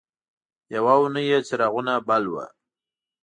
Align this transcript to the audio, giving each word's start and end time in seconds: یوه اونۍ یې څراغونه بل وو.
یوه 0.75 0.93
اونۍ 0.99 1.25
یې 1.31 1.39
څراغونه 1.47 1.93
بل 2.07 2.23
وو. 2.31 2.45